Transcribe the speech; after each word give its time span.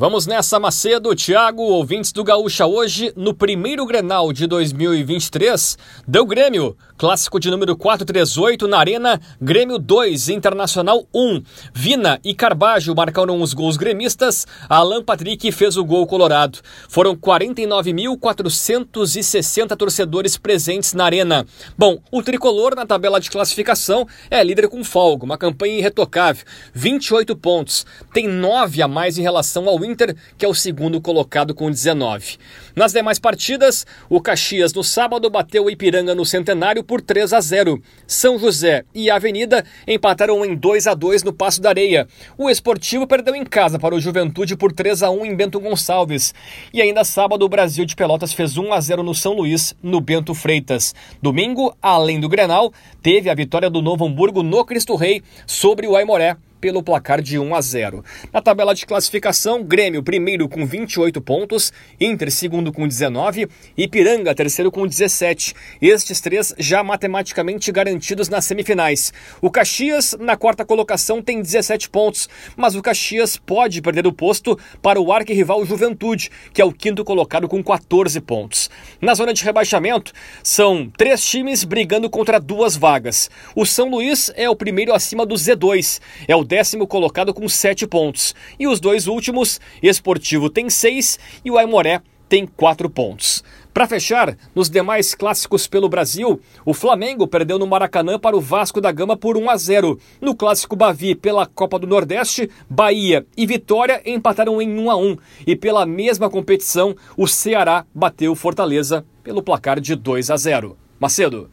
Vamos 0.00 0.28
nessa, 0.28 0.60
Macedo, 0.60 1.12
Thiago, 1.12 1.60
ouvintes 1.60 2.12
do 2.12 2.22
Gaúcha 2.22 2.64
hoje, 2.64 3.12
no 3.16 3.34
primeiro 3.34 3.84
Grenal 3.84 4.32
de 4.32 4.46
2023, 4.46 5.76
deu 6.06 6.24
Grêmio, 6.24 6.76
clássico 6.96 7.40
de 7.40 7.50
número 7.50 7.76
438 7.76 8.68
na 8.68 8.78
Arena, 8.78 9.20
Grêmio 9.42 9.76
2, 9.76 10.28
Internacional 10.28 11.04
1. 11.12 11.42
Vina 11.74 12.20
e 12.22 12.32
Carbajo 12.32 12.94
marcaram 12.94 13.42
os 13.42 13.52
gols 13.52 13.76
gremistas, 13.76 14.46
Alan 14.68 15.02
Patrick 15.02 15.50
fez 15.50 15.76
o 15.76 15.84
gol 15.84 16.06
colorado. 16.06 16.60
Foram 16.88 17.16
49.460 17.16 19.76
torcedores 19.76 20.36
presentes 20.36 20.92
na 20.92 21.06
Arena. 21.06 21.44
Bom, 21.76 21.98
o 22.12 22.22
tricolor 22.22 22.76
na 22.76 22.86
tabela 22.86 23.18
de 23.18 23.32
classificação 23.32 24.06
é 24.30 24.44
líder 24.44 24.68
com 24.68 24.84
folga, 24.84 25.24
uma 25.24 25.36
campanha 25.36 25.76
irretocável, 25.76 26.44
28 26.72 27.34
pontos, 27.34 27.84
tem 28.14 28.28
9 28.28 28.80
a 28.80 28.86
mais 28.86 29.18
em 29.18 29.22
relação 29.22 29.68
ao 29.68 29.87
Inter, 29.88 30.14
que 30.36 30.44
é 30.44 30.48
o 30.48 30.54
segundo 30.54 31.00
colocado 31.00 31.54
com 31.54 31.70
19. 31.70 32.36
Nas 32.76 32.92
demais 32.92 33.18
partidas, 33.18 33.86
o 34.08 34.20
Caxias 34.20 34.72
no 34.72 34.84
sábado 34.84 35.28
bateu 35.30 35.64
o 35.64 35.70
Ipiranga 35.70 36.14
no 36.14 36.24
Centenário 36.24 36.84
por 36.84 37.00
3 37.00 37.32
a 37.32 37.40
0. 37.40 37.82
São 38.06 38.38
José 38.38 38.84
e 38.94 39.10
Avenida 39.10 39.64
empataram 39.86 40.44
em 40.44 40.54
2 40.54 40.86
a 40.86 40.94
2 40.94 41.22
no 41.22 41.32
Passo 41.32 41.60
da 41.60 41.70
Areia. 41.70 42.06
O 42.36 42.50
Esportivo 42.50 43.06
perdeu 43.06 43.34
em 43.34 43.44
casa 43.44 43.78
para 43.78 43.94
o 43.94 44.00
Juventude 44.00 44.56
por 44.56 44.72
3 44.72 45.02
a 45.02 45.10
1 45.10 45.26
em 45.26 45.34
Bento 45.34 45.60
Gonçalves. 45.60 46.34
E 46.72 46.82
ainda 46.82 47.04
sábado, 47.04 47.44
o 47.44 47.48
Brasil 47.48 47.84
de 47.84 47.96
Pelotas 47.96 48.32
fez 48.32 48.56
1 48.56 48.72
a 48.72 48.80
0 48.80 49.02
no 49.02 49.14
São 49.14 49.32
Luís, 49.32 49.74
no 49.82 50.00
Bento 50.00 50.34
Freitas. 50.34 50.94
Domingo, 51.22 51.74
além 51.80 52.20
do 52.20 52.28
Grenal, 52.28 52.72
teve 53.02 53.30
a 53.30 53.34
vitória 53.34 53.70
do 53.70 53.82
Novo 53.82 54.06
Hamburgo 54.06 54.42
no 54.42 54.64
Cristo 54.64 54.94
Rei 54.94 55.22
sobre 55.46 55.86
o 55.86 55.96
Aimoré 55.96 56.36
pelo 56.60 56.82
placar 56.82 57.20
de 57.20 57.38
1 57.38 57.54
a 57.54 57.60
0. 57.60 58.04
Na 58.32 58.40
tabela 58.40 58.74
de 58.74 58.86
classificação, 58.86 59.62
Grêmio 59.62 60.02
primeiro 60.02 60.48
com 60.48 60.66
28 60.66 61.20
pontos, 61.20 61.72
Inter 62.00 62.30
segundo 62.30 62.72
com 62.72 62.86
19 62.86 63.48
e 63.76 63.88
Piranga 63.88 64.34
terceiro 64.34 64.70
com 64.70 64.86
17. 64.86 65.54
Estes 65.80 66.20
três 66.20 66.54
já 66.58 66.82
matematicamente 66.82 67.70
garantidos 67.72 68.28
nas 68.28 68.44
semifinais. 68.44 69.12
O 69.40 69.50
Caxias 69.50 70.16
na 70.18 70.36
quarta 70.36 70.64
colocação 70.64 71.22
tem 71.22 71.40
17 71.40 71.90
pontos, 71.90 72.28
mas 72.56 72.74
o 72.74 72.82
Caxias 72.82 73.36
pode 73.36 73.80
perder 73.80 74.06
o 74.06 74.12
posto 74.12 74.58
para 74.82 75.00
o 75.00 75.12
arquirrival 75.12 75.64
Juventude, 75.64 76.30
que 76.52 76.60
é 76.60 76.64
o 76.64 76.72
quinto 76.72 77.04
colocado 77.04 77.48
com 77.48 77.62
14 77.62 78.20
pontos. 78.20 78.70
Na 79.00 79.14
zona 79.14 79.32
de 79.32 79.44
rebaixamento, 79.44 80.12
são 80.42 80.90
três 80.96 81.22
times 81.24 81.64
brigando 81.64 82.10
contra 82.10 82.40
duas 82.40 82.76
vagas. 82.76 83.30
O 83.54 83.64
São 83.64 83.90
Luís 83.90 84.30
é 84.34 84.48
o 84.48 84.56
primeiro 84.56 84.94
acima 84.94 85.24
do 85.24 85.34
Z2, 85.34 86.00
é 86.26 86.34
o 86.34 86.44
décimo 86.48 86.86
colocado 86.86 87.34
com 87.34 87.46
sete 87.48 87.86
pontos. 87.86 88.34
E 88.58 88.66
os 88.66 88.80
dois 88.80 89.06
últimos, 89.06 89.60
Esportivo 89.82 90.48
tem 90.48 90.70
seis 90.70 91.18
e 91.44 91.50
o 91.50 91.58
Aimoré 91.58 92.00
tem 92.28 92.46
quatro 92.46 92.88
pontos. 92.88 93.44
Para 93.72 93.86
fechar, 93.86 94.36
nos 94.54 94.68
demais 94.68 95.14
clássicos 95.14 95.66
pelo 95.66 95.88
Brasil, 95.88 96.40
o 96.64 96.74
Flamengo 96.74 97.28
perdeu 97.28 97.58
no 97.58 97.66
Maracanã 97.66 98.18
para 98.18 98.36
o 98.36 98.40
Vasco 98.40 98.80
da 98.80 98.90
Gama 98.90 99.16
por 99.16 99.36
1 99.36 99.50
a 99.50 99.56
0. 99.56 100.00
No 100.20 100.34
clássico 100.34 100.74
Bavi 100.74 101.14
pela 101.14 101.46
Copa 101.46 101.78
do 101.78 101.86
Nordeste, 101.86 102.50
Bahia 102.68 103.24
e 103.36 103.46
Vitória 103.46 104.02
empataram 104.04 104.60
em 104.60 104.78
1 104.78 104.90
a 104.90 104.96
1 104.96 105.16
e 105.46 105.54
pela 105.54 105.86
mesma 105.86 106.28
competição, 106.28 106.96
o 107.16 107.28
Ceará 107.28 107.86
bateu 107.94 108.34
Fortaleza 108.34 109.06
pelo 109.22 109.42
placar 109.42 109.78
de 109.78 109.94
2 109.94 110.30
a 110.30 110.36
0. 110.36 110.76
Macedo 110.98 111.48